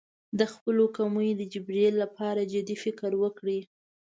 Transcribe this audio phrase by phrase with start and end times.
[0.39, 3.59] د خپلو کمیو د جبېرې لپاره جدي فکر وکړي.